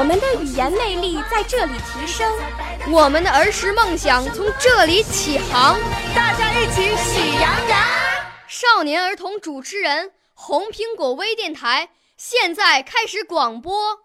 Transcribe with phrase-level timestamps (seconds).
[0.00, 2.26] 我们的语言魅力在这里提升，
[2.90, 5.78] 我们的儿时梦想从这里起航。
[6.16, 7.78] 大家一起喜羊羊。
[8.48, 13.98] 少年儿童主持人，红苹果微电台现在开始广播。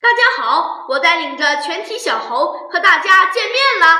[0.00, 3.98] 大家好，我带领着全体小猴和大家见面了。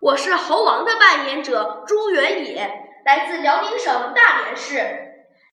[0.00, 4.78] 我是猴王的扮演者朱元野，来自辽宁省大连市。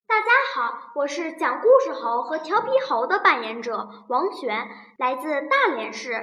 [0.08, 6.14] 大家好，我是讲故事猴和调皮猴的扮演者王璇，来自大连市。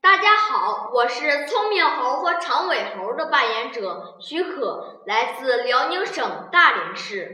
[0.00, 7.28] 大家好，我是聪明猴和长尾猴的扮演者许可，来自辽宁省大连市。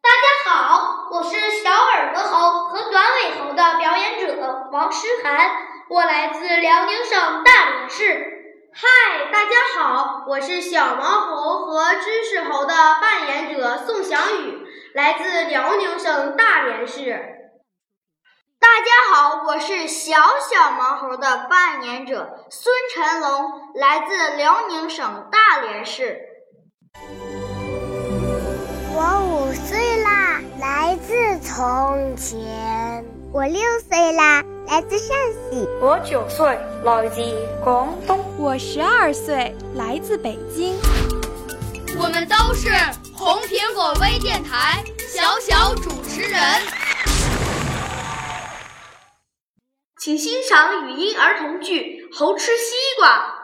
[0.00, 5.50] 大家好，我是小耳朵猴和短尾猴的表演者王诗涵，
[5.90, 8.49] 我来自辽宁省大连市。
[8.82, 17.12] 嗨，大家好，我是小毛猴和知识猴的扮演者宋翔宇，来自辽宁省大连市。
[18.58, 20.16] 大家好，我是小
[20.50, 26.18] 小毛猴的扮演者孙晨龙，来自辽宁省大连市。
[28.94, 33.04] 我五岁啦，来自从前。
[33.32, 35.64] 我六岁啦，来自陕西。
[35.80, 37.22] 我九岁，来自
[37.62, 38.18] 广东。
[38.36, 40.74] 我十二岁，来自北京。
[41.96, 42.70] 我们都是
[43.14, 46.40] 红苹果微电台小小主持人。
[50.00, 53.36] 请欣赏语音儿童剧《猴吃西瓜》。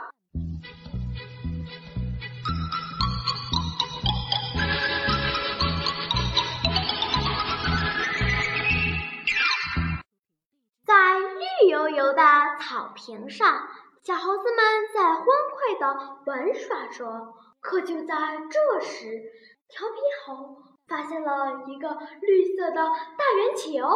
[11.61, 12.23] 绿油油的
[12.61, 13.67] 草坪上，
[14.05, 17.35] 小猴子们在欢快的玩耍着。
[17.61, 18.15] 可就在
[18.51, 19.23] 这时，
[19.69, 21.89] 调皮猴发现了一个
[22.21, 23.89] 绿色的大圆球。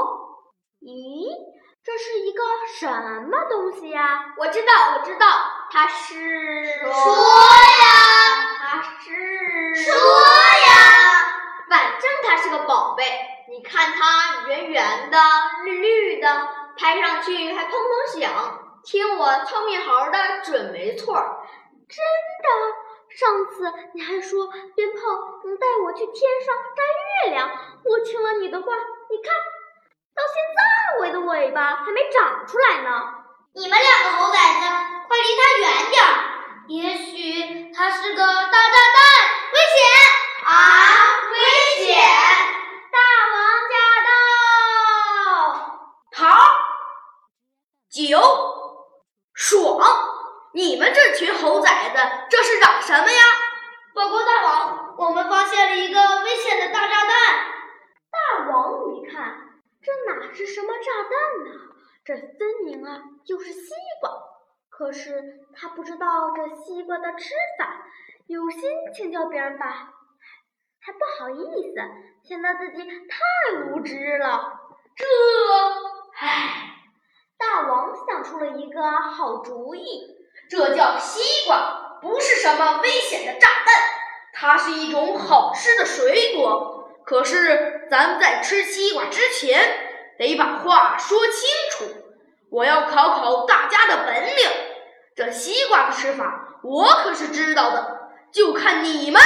[0.80, 1.28] 咦，
[1.84, 2.42] 这是一个
[2.78, 2.88] 什
[3.28, 4.34] 么东西呀？
[4.38, 5.26] 我知道，我知道，
[5.70, 6.96] 它是说呀，
[8.58, 10.72] 它是说呀，
[11.68, 13.04] 反正它是个宝贝。
[13.50, 15.18] 你看它圆圆的、
[15.64, 16.48] 绿绿的，
[16.80, 18.32] 拍上去还砰砰响。
[18.82, 21.14] 听我聪明猴的，准没错。
[21.14, 21.98] 真
[22.40, 22.48] 的。
[23.10, 25.00] 上次你还说鞭炮
[25.44, 26.82] 能带我去天上摘
[27.26, 27.50] 月亮，
[27.84, 28.66] 我听了你的话，
[29.10, 29.34] 你看
[30.14, 30.60] 到现在
[31.00, 32.88] 我的尾巴还没长出来呢。
[33.52, 34.60] 你们两个猴崽子，
[35.06, 36.08] 快离它远点儿！
[36.68, 39.04] 也许它是个大炸弹，
[39.52, 39.76] 危险
[40.46, 40.56] 啊！
[41.32, 41.36] 危
[41.84, 42.00] 险！
[42.92, 42.98] 大
[43.34, 43.36] 王
[43.68, 43.74] 驾
[44.06, 44.10] 到！
[46.12, 46.18] 桃、
[47.90, 48.20] 酒、
[49.34, 49.80] 爽。
[50.52, 51.98] 你们这群猴崽子，
[52.30, 53.22] 这是嚷什么呀？
[53.92, 57.10] 报告大王，我们发现了一个危险的大炸弹。
[58.08, 59.50] 大王一看，
[59.82, 61.10] 这哪是什么炸弹
[61.44, 61.60] 呢？
[62.04, 64.10] 这分明啊就是西瓜。
[64.68, 67.84] 可是他不知道这西瓜的吃法，
[68.28, 68.62] 有心
[68.94, 69.92] 请教别人吧，
[70.80, 74.60] 还不好意思，显得自己太无知了。
[74.94, 75.04] 这，
[76.16, 76.76] 唉，
[77.36, 80.16] 大王想出了一个好主意。
[80.48, 83.74] 这叫西瓜，不是什么危险的炸弹，
[84.32, 86.88] 它是一种好吃的水果。
[87.04, 89.60] 可是咱们在吃西瓜之前，
[90.18, 91.84] 得把话说清楚。
[92.50, 94.50] 我要考考大家的本领，
[95.16, 99.20] 这西瓜的吃法我可是知道的，就看你们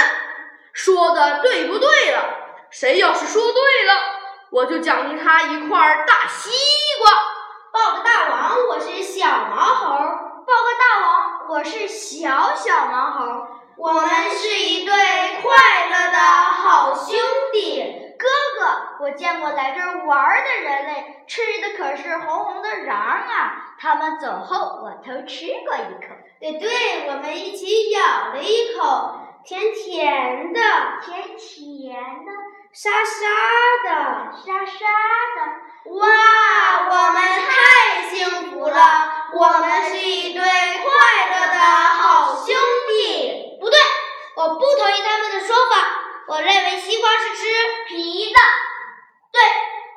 [0.72, 2.22] 说的对不对了。
[2.70, 3.94] 谁要是说对了，
[4.50, 6.50] 我就奖励他一块大西
[6.98, 7.12] 瓜。
[7.72, 9.90] 报个大王，我是小毛猴。
[9.96, 13.46] 报个大王，我是小小毛猴，
[13.76, 14.93] 我们是一对
[15.43, 15.52] 快
[15.91, 17.19] 乐的好兄
[17.52, 17.82] 弟。
[18.19, 18.26] 哥
[18.58, 23.75] 哥，我见过来这儿玩的人类，吃的可是红红的瓤啊！
[23.79, 26.14] 他们走后，我偷吃过一口。
[26.41, 28.00] 对对，我们一起咬
[28.32, 30.61] 了一口，甜甜的，
[31.05, 31.94] 甜甜
[32.25, 32.32] 的，
[32.73, 33.20] 沙沙
[33.85, 33.91] 的，
[34.32, 34.87] 沙沙
[35.37, 35.41] 的。
[35.93, 36.06] 哇，
[36.88, 38.79] 我们太幸福了！
[39.35, 40.49] 我们是一对快
[41.31, 41.33] 乐
[44.74, 45.76] 不同意他们的说法
[46.26, 47.44] 我认为西瓜是吃
[47.86, 48.40] 皮的。
[49.30, 49.40] 对，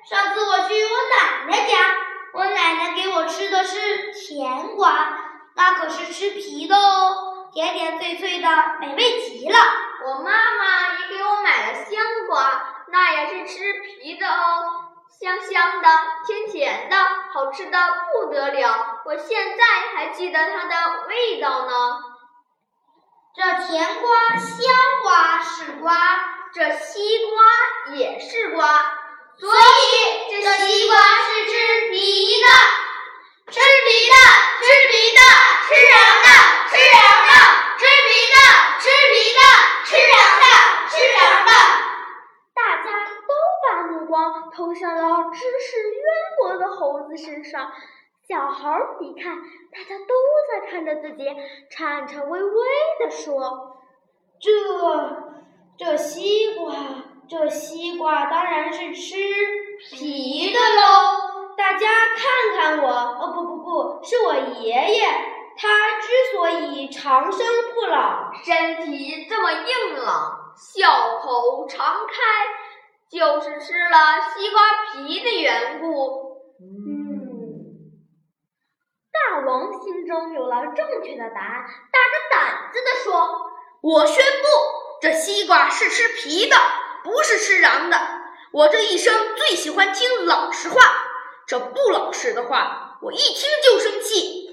[0.08, 1.76] 上次我去我奶奶家，
[2.34, 5.18] 我奶奶给我吃的是甜瓜，
[5.56, 8.48] 那可是吃皮的哦，甜甜脆脆的，
[8.80, 9.58] 美味极了。
[10.06, 14.84] 我妈妈也给我买了香瓜，那也是吃皮的哦。
[15.20, 15.90] 香香的，
[16.28, 16.98] 甜甜的，
[17.34, 17.80] 好吃的
[18.12, 19.02] 不得了！
[19.06, 19.64] 我现在
[19.96, 21.74] 还记得它的味道呢。
[23.38, 24.66] 这甜瓜、香
[25.04, 25.94] 瓜是瓜，
[26.52, 28.66] 这西瓜也是瓜，
[29.38, 32.48] 所以这西瓜是吃皮的，
[33.52, 34.16] 吃皮的，
[34.58, 35.22] 吃皮的，
[35.68, 35.94] 吃瓤
[36.26, 36.28] 的，
[36.66, 36.98] 吃瓤
[37.30, 37.30] 的，
[37.78, 38.42] 吃皮的，
[38.82, 39.40] 吃皮的，
[39.86, 40.44] 吃瓤的，
[40.90, 41.52] 吃瓤的。
[42.56, 43.32] 大家都
[43.62, 46.02] 把目光投向了知识渊
[46.40, 47.72] 博的猴子身上。
[48.28, 48.70] 小猴
[49.00, 49.38] 一看，
[49.72, 50.14] 大家都
[50.52, 51.24] 在看着自己，
[51.72, 52.52] 颤颤巍巍
[53.00, 53.78] 地说
[54.38, 54.52] ：“这
[55.78, 56.76] 这西瓜，
[57.30, 59.16] 这西瓜当然是吃
[59.92, 61.56] 皮的喽！
[61.58, 61.88] 大家
[62.18, 65.08] 看看我，哦不不不，是我爷爷。
[65.56, 72.14] 他之所以长生不老，身体这么硬朗，笑口常开。”
[73.10, 74.60] 就是吃了西瓜
[74.92, 76.42] 皮的缘故。
[76.60, 77.64] 嗯，
[79.14, 83.30] 大王心中有了正确的答案，大着胆子的说
[83.84, 84.48] ：“我宣布，
[85.02, 86.56] 这西瓜是吃皮的，
[87.04, 88.00] 不是吃瓤的。
[88.54, 90.82] 我这一生最喜欢听老实话，
[91.46, 94.48] 这不老实的话，我一听就生气。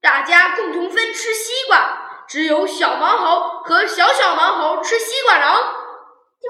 [0.00, 5.56] 大家共同分吃西瓜，只有小毛猴和小小毛猴吃西瓜瓤。
[6.40, 6.48] 就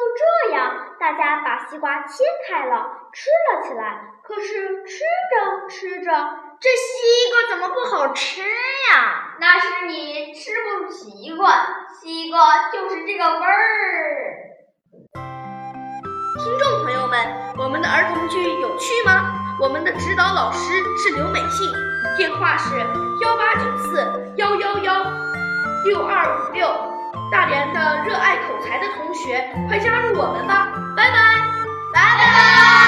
[0.51, 4.01] 这样。”大家把西瓜切开了，吃了起来。
[4.25, 6.11] 可是吃着吃着，
[6.61, 9.37] 这西瓜怎么不好吃呀？
[9.39, 11.57] 那是你吃不习惯，
[12.01, 14.35] 西瓜就是这个味儿。
[16.43, 19.57] 听众朋友们，我们的儿童剧有趣吗？
[19.61, 20.59] 我们的指导老师
[20.97, 21.71] 是刘美信，
[22.17, 22.77] 电话是
[23.23, 25.05] 幺八九四幺幺幺
[25.85, 26.69] 六二五六。
[27.31, 30.73] 大连的热爱口才的同学，快加入我们吧！
[30.97, 31.19] 拜拜，
[31.93, 32.88] 拜拜。